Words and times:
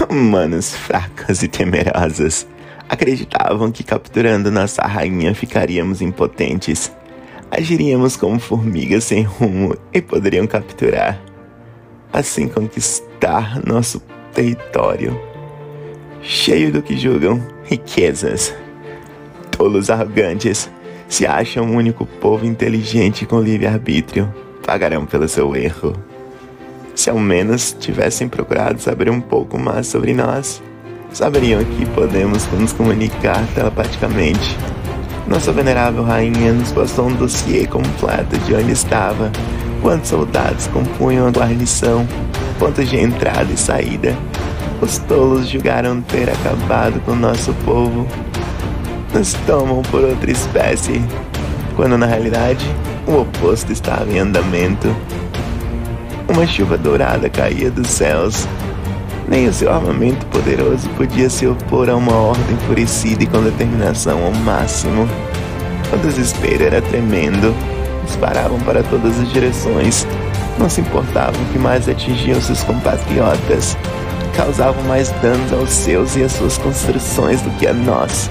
Humanos 0.08 0.74
fracos 0.74 1.42
e 1.42 1.48
temerosos 1.48 2.46
acreditavam 2.88 3.70
que 3.70 3.84
capturando 3.84 4.50
nossa 4.50 4.82
rainha 4.82 5.34
ficaríamos 5.34 6.00
impotentes. 6.00 6.92
Agiríamos 7.50 8.16
como 8.16 8.38
formigas 8.38 9.04
sem 9.04 9.22
rumo 9.22 9.76
e 9.92 10.00
poderiam 10.00 10.46
capturar, 10.46 11.20
assim 12.12 12.48
conquistar 12.48 13.60
nosso 13.66 14.00
território, 14.32 15.20
cheio 16.22 16.72
do 16.72 16.80
que 16.80 16.96
julgam 16.96 17.44
riquezas. 17.64 18.54
Tolos 19.50 19.90
arrogantes 19.90 20.70
se 21.08 21.26
acham 21.26 21.68
o 21.68 21.76
único 21.76 22.06
povo 22.06 22.46
inteligente 22.46 23.26
com 23.26 23.40
livre-arbítrio, 23.40 24.32
pagarão 24.64 25.04
pelo 25.04 25.28
seu 25.28 25.54
erro. 25.56 25.92
Se 27.00 27.08
ao 27.08 27.18
menos 27.18 27.74
tivessem 27.80 28.28
procurado 28.28 28.78
saber 28.78 29.08
um 29.08 29.22
pouco 29.22 29.58
mais 29.58 29.86
sobre 29.86 30.12
nós, 30.12 30.62
saberiam 31.10 31.64
que 31.64 31.86
podemos 31.86 32.46
nos 32.52 32.74
comunicar 32.74 33.42
telepaticamente. 33.54 34.54
Nossa 35.26 35.50
venerável 35.50 36.04
rainha 36.04 36.52
nos 36.52 36.70
passou 36.72 37.06
um 37.06 37.14
dossiê 37.14 37.66
completo 37.66 38.36
de 38.40 38.54
onde 38.54 38.72
estava, 38.72 39.32
quantos 39.80 40.10
soldados 40.10 40.66
compunham 40.66 41.26
a 41.26 41.30
guarnição, 41.30 42.06
pontos 42.58 42.86
de 42.86 42.98
entrada 42.98 43.50
e 43.50 43.56
saída. 43.56 44.14
Os 44.82 44.98
tolos 44.98 45.48
julgaram 45.48 46.02
ter 46.02 46.28
acabado 46.28 47.00
com 47.06 47.14
nosso 47.14 47.54
povo. 47.64 48.06
Nos 49.14 49.32
tomam 49.46 49.80
por 49.84 50.04
outra 50.04 50.30
espécie, 50.30 51.02
quando 51.76 51.96
na 51.96 52.04
realidade 52.04 52.66
o 53.06 53.22
oposto 53.22 53.72
estava 53.72 54.12
em 54.12 54.18
andamento. 54.18 54.94
Uma 56.30 56.46
chuva 56.46 56.78
dourada 56.78 57.28
caía 57.28 57.70
dos 57.70 57.88
céus 57.88 58.46
nem 59.30 59.46
o 59.46 59.52
seu 59.52 59.72
armamento 59.72 60.26
poderoso 60.26 60.88
podia 60.96 61.30
se 61.30 61.46
opor 61.46 61.88
a 61.88 61.94
uma 61.94 62.16
ordem 62.16 62.56
enfurecida 62.56 63.22
e 63.22 63.26
com 63.28 63.40
determinação 63.42 64.24
ao 64.24 64.32
máximo. 64.32 65.08
O 65.92 65.96
desespero 65.98 66.64
era 66.64 66.82
tremendo. 66.82 67.54
Disparavam 68.04 68.58
para 68.60 68.82
todas 68.82 69.20
as 69.20 69.32
direções. 69.32 70.04
Não 70.58 70.68
se 70.68 70.80
importavam 70.80 71.40
que 71.52 71.60
mais 71.60 71.88
atingiam 71.88 72.40
seus 72.40 72.64
compatriotas. 72.64 73.76
Causavam 74.34 74.82
mais 74.84 75.10
danos 75.22 75.52
aos 75.52 75.70
seus 75.70 76.16
e 76.16 76.24
às 76.24 76.32
suas 76.32 76.58
construções 76.58 77.40
do 77.42 77.50
que 77.50 77.68
a 77.68 77.72
nós, 77.72 78.28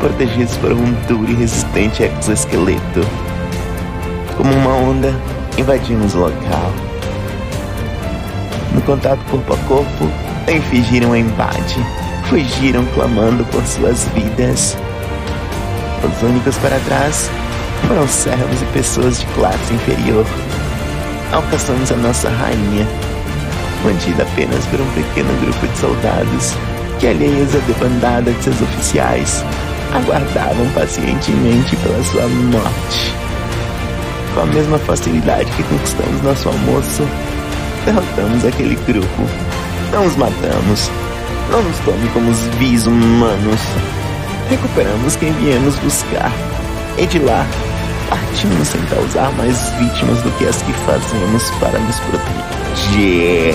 protegidos 0.00 0.56
por 0.58 0.72
um 0.72 0.92
duro 1.06 1.30
e 1.30 1.34
resistente 1.34 2.02
exoesqueleto. 2.02 3.00
Como 4.34 4.50
uma 4.54 4.74
onda, 4.74 5.12
invadimos 5.58 6.14
o 6.14 6.20
local. 6.20 6.87
Contato 8.88 9.20
corpo 9.30 9.52
a 9.52 9.56
corpo, 9.68 10.10
nem 10.46 10.62
fingiram 10.62 11.14
embate, 11.14 11.78
fugiram 12.24 12.86
clamando 12.94 13.44
por 13.50 13.62
suas 13.66 14.08
vidas. 14.14 14.78
Os 16.02 16.22
únicos 16.22 16.56
para 16.56 16.80
trás 16.86 17.28
foram 17.86 18.08
servos 18.08 18.62
e 18.62 18.64
pessoas 18.72 19.20
de 19.20 19.26
classe 19.26 19.74
inferior. 19.74 20.24
Alcançamos 21.32 21.92
a 21.92 21.96
nossa 21.96 22.30
rainha, 22.30 22.88
mantida 23.84 24.22
apenas 24.22 24.64
por 24.64 24.80
um 24.80 24.90
pequeno 24.92 25.38
grupo 25.42 25.66
de 25.66 25.78
soldados 25.78 26.54
que, 26.98 27.08
alheios 27.08 27.54
à 27.54 27.58
debandada 27.58 28.32
de 28.32 28.42
seus 28.42 28.58
oficiais, 28.62 29.44
aguardavam 29.92 30.66
pacientemente 30.74 31.76
pela 31.76 32.02
sua 32.04 32.26
morte. 32.26 33.14
Com 34.32 34.40
a 34.40 34.46
mesma 34.46 34.78
facilidade 34.78 35.52
que 35.52 35.62
conquistamos 35.64 36.22
nosso 36.22 36.48
almoço, 36.48 37.06
derrotamos 37.88 38.44
aquele 38.44 38.74
grupo 38.86 39.22
não 39.92 40.06
os 40.06 40.16
matamos. 40.16 40.90
Não 41.50 41.62
nos 41.62 41.78
tome 41.78 42.08
como 42.10 42.30
os 42.30 42.40
vis 42.56 42.86
humanos. 42.86 43.60
Recuperamos 44.50 45.16
quem 45.16 45.32
viemos 45.32 45.76
buscar. 45.76 46.30
E 46.98 47.06
de 47.06 47.18
lá, 47.18 47.46
partimos 48.10 48.68
sem 48.68 48.80
causar 48.86 49.32
mais 49.32 49.70
vítimas 49.72 50.20
do 50.22 50.30
que 50.36 50.46
as 50.46 50.60
que 50.62 50.72
fazemos 50.72 51.50
para 51.52 51.78
nos 51.78 51.96
proteger. 52.00 53.54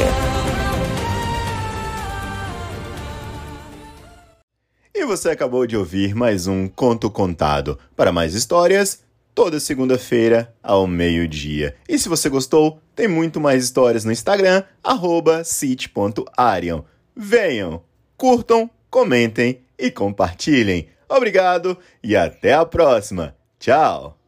E 4.95 5.05
você 5.05 5.29
acabou 5.29 5.67
de 5.67 5.77
ouvir 5.77 6.15
mais 6.15 6.47
um 6.47 6.67
Conto 6.67 7.11
Contado. 7.11 7.77
Para 7.95 8.11
mais 8.11 8.33
histórias, 8.33 9.03
toda 9.33 9.59
segunda-feira 9.59 10.53
ao 10.61 10.87
meio-dia. 10.87 11.75
E 11.87 11.97
se 11.97 12.09
você 12.09 12.29
gostou, 12.29 12.79
tem 12.95 13.07
muito 13.07 13.39
mais 13.39 13.63
histórias 13.63 14.05
no 14.05 14.11
Instagram, 14.11 14.63
city.arion. 15.43 16.81
Venham, 17.15 17.83
curtam, 18.17 18.69
comentem 18.89 19.61
e 19.77 19.91
compartilhem. 19.91 20.87
Obrigado 21.09 21.77
e 22.03 22.15
até 22.15 22.53
a 22.53 22.65
próxima. 22.65 23.35
Tchau! 23.59 24.22